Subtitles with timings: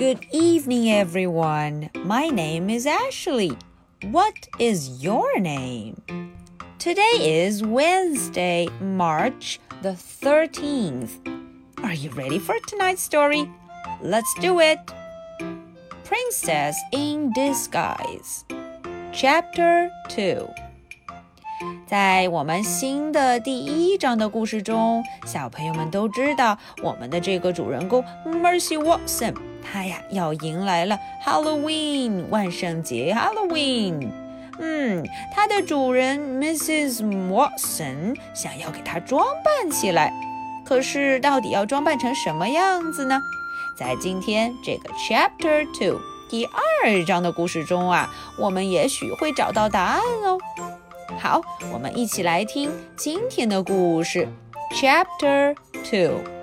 [0.00, 1.90] Good evening, everyone.
[2.04, 3.56] My name is Ashley.
[4.10, 6.02] What is your name?
[6.78, 11.20] Today is Wednesday, March the 13th.
[11.82, 13.48] Are you ready for tonight's story?
[14.02, 14.78] Let's do it.
[16.04, 18.44] Princess in Disguise,
[19.12, 20.48] Chapter 2.
[21.86, 34.09] 在我们新的第一章的故事中，小朋友们都知道我们的这个主人公 Mercy Watson， 他呀要迎来了 Halloween 万圣节 Halloween。
[34.59, 35.03] 嗯，
[35.33, 37.01] 它的主人 Mrs.
[37.01, 40.13] Watson 想要给它装扮起来，
[40.65, 43.19] 可是到底要装扮成什么样子呢？
[43.77, 50.37] 在今天这个 Chapter Two 第二章的故事中啊，我们也许会找到答案哦。
[51.17, 51.41] 好，
[51.73, 54.27] 我们一起来听今天的故事
[54.75, 55.55] ，Chapter
[55.89, 56.40] Two。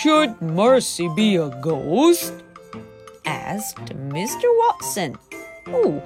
[0.00, 2.32] Should Mercy be a ghost?
[3.24, 4.48] asked Mr.
[4.60, 5.14] Watson.
[5.66, 6.00] 哦，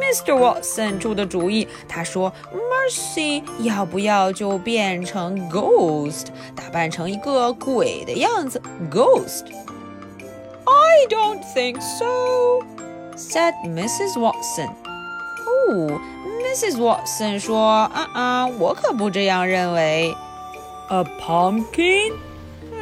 [0.00, 0.34] Mr.
[0.34, 12.62] Watson 出的主意，他说，Mercy 要不要就变成 ghost，打扮成一个鬼的样子，ghost。I don't think so,
[13.16, 14.18] said Mrs.
[14.18, 14.70] Watson.
[15.46, 15.98] 哦，
[16.42, 16.76] Mrs.
[16.76, 20.14] Watson 说，啊啊，我可不这样认为。
[20.88, 22.12] A pumpkin?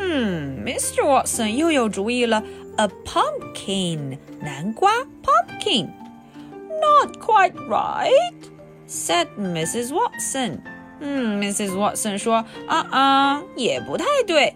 [0.08, 1.02] 嗯，Mr.
[1.02, 2.42] Watson 又有主意了，
[2.76, 4.90] a pumpkin，南瓜，
[5.22, 8.10] pumpkin。Not quite right,
[8.88, 9.90] said Mrs.
[9.92, 10.58] Watson.
[11.00, 11.72] 嗯，Mrs.
[11.74, 14.54] Watson 说，啊啊，也不太对。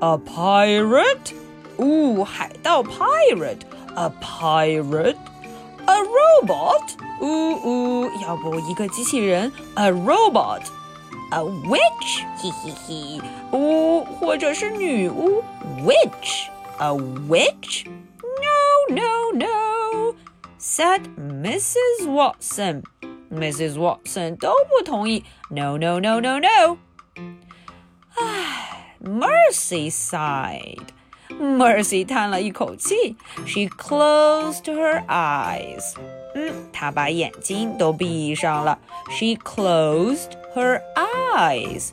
[0.00, 1.32] A pirate?
[1.76, 6.82] 哦，海盗 pirate，a pirate。A robot?
[7.20, 9.50] 呜呜，要不一个机器人？
[9.74, 10.62] A robot.
[11.32, 12.24] A witch?
[12.38, 13.20] 嘿嘿嘿。
[13.52, 15.42] 哦，或者是女巫？
[15.84, 16.48] Witch?
[16.78, 17.86] A witch?
[18.22, 20.14] No, no, no.
[20.58, 22.06] Said Mrs.
[22.06, 22.82] Watson.
[23.30, 23.74] Mrs.
[23.78, 25.24] Watson 都不同意。
[25.50, 26.78] No, no, no, no, no.
[28.16, 30.88] 唉，Mercy sighed.
[31.40, 33.16] Mercy 叹了一口气，
[33.46, 35.94] She closed her eyes。
[36.34, 38.78] 嗯，她把眼睛都闭上了。
[39.10, 41.90] She closed her eyes.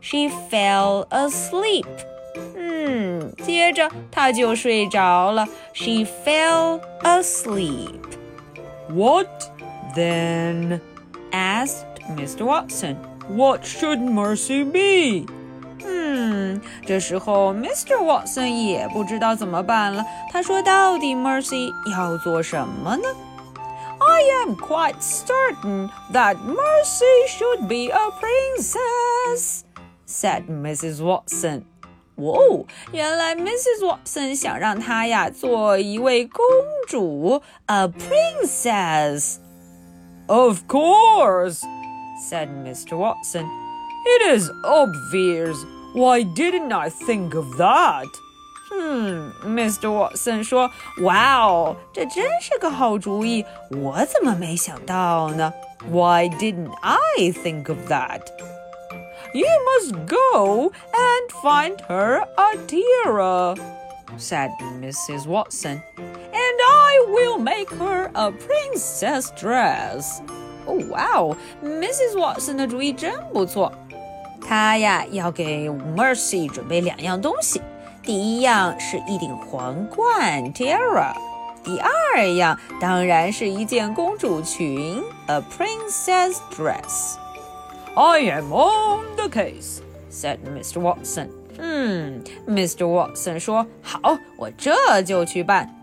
[0.00, 1.86] She fell asleep.
[2.56, 5.46] 嗯，接着她就睡着了。
[5.72, 8.00] She fell asleep.
[8.88, 9.28] What
[9.94, 10.80] then?
[11.32, 12.44] asked Mr.
[12.44, 12.96] Watson.
[13.28, 15.26] What should Mercy be?
[16.64, 17.96] 嗯，这时候 Mr.
[17.98, 20.04] Watson 也不知道怎么办了。
[20.32, 23.08] 他说：“到底 Mercy 要做什么呢？”
[24.00, 29.60] I am quite certain that Mercy should be a princess,"
[30.06, 31.02] said Mrs.
[31.02, 31.64] Watson.
[32.16, 33.82] 哦，原来 Mrs.
[33.82, 36.42] Watson 想让她呀做一位公
[36.88, 39.36] 主，a princess.
[40.26, 41.62] Of course,
[42.30, 42.96] said Mr.
[42.96, 43.46] Watson.
[44.06, 45.56] It is obvious.
[45.94, 48.06] Why didn't I think of that?
[48.72, 49.90] 嗯，Mr.
[49.90, 55.52] Watson 说：“哇哦，这真是个好主意，我怎么没想到呢？
[55.90, 58.20] Why didn't I think of that?
[59.34, 63.56] You must go and find her a tiara,
[64.18, 64.50] said
[64.80, 65.26] Mrs.
[65.26, 70.20] Watson, and I will make her a princess dress.
[70.66, 72.14] 哦，哇哦，Mrs.
[72.16, 73.72] Watson 的主意真不错。
[74.46, 77.60] 她呀要给 Mercy 准备两样东西，
[78.02, 81.12] 第一样是一顶皇冠 tiara，
[81.62, 90.80] 第二样当然是一件公主裙 a princess dress。I am on the case, said Mr.
[90.80, 91.28] Watson.
[91.58, 92.86] 嗯，Mr.
[92.86, 95.76] Watson 说好，我这就去办。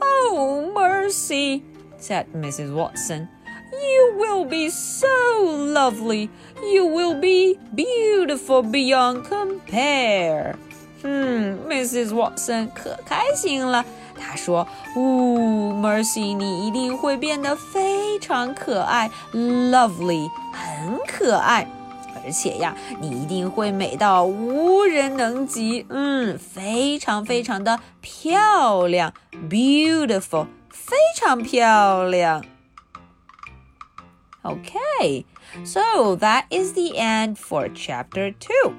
[0.00, 1.62] Oh, Mercy,
[2.00, 2.72] said Mrs.
[2.72, 3.28] Watson.
[3.81, 5.07] You will be so
[5.43, 6.29] lovely.
[6.73, 10.55] You will be beautiful beyond compare.
[11.03, 12.09] 嗯，Mrs.
[12.09, 13.85] Watson 可开心了。
[14.17, 14.99] 她说：“哦
[15.75, 21.67] ，Mercy，你一定会变得非常可爱，lovely，很可爱。
[22.23, 25.85] 而且呀，你一定会美到无人能及。
[25.89, 29.13] 嗯，非常非常的漂亮
[29.49, 32.43] ，beautiful，非常漂亮。”
[34.44, 35.26] Okay,
[35.64, 38.74] so that is the end for chapter 2.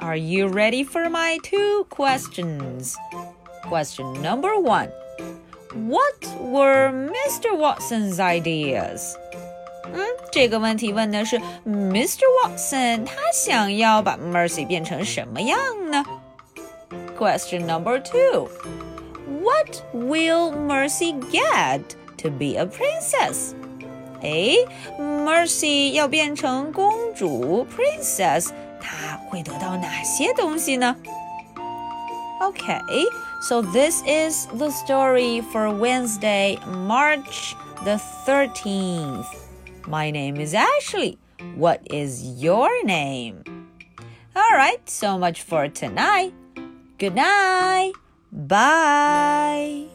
[0.00, 2.96] Are you ready for my two questions?
[3.62, 4.90] Question number one
[5.74, 7.56] What were Mr.
[7.56, 9.14] Watson's ideas?
[9.92, 10.00] 嗯，
[10.32, 12.22] 这个问题问的是 Mr.
[12.42, 15.58] Watson，他想要把 Mercy 变成什么样
[15.90, 16.04] 呢
[17.16, 18.48] question number two.
[19.40, 21.82] What will Mercy get
[22.18, 23.54] to be a princess?
[24.22, 24.56] 哎，
[24.98, 28.50] Mercy 要变成公主 princess，
[28.80, 30.96] 她会得到哪些东西呢？
[32.40, 33.06] Okay,
[33.42, 39.24] so this is the story for Wednesday, March the 13th.
[39.86, 41.18] My name is Ashley.
[41.56, 43.44] What is your name?
[44.34, 46.32] All right, so much for tonight.
[46.98, 47.92] Good night.
[48.32, 49.86] Bye.